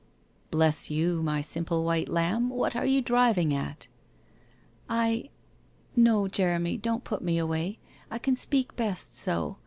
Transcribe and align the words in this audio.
'Bless 0.49 0.89
you, 0.89 1.21
my 1.21 1.41
simple 1.43 1.83
white 1.85 2.09
lamb, 2.09 2.49
what 2.49 2.75
are 2.75 2.87
you 2.87 3.03
driv 3.03 3.37
ing 3.37 3.53
at?'' 3.53 3.87
I— 4.89 5.29
no, 5.95 6.27
Jeremy, 6.27 6.75
don't 6.75 7.03
put 7.03 7.21
me 7.21 7.37
away, 7.37 7.77
I 8.09 8.17
can 8.17 8.35
speak 8.35 8.75
best 8.75 9.15
so. 9.15 9.57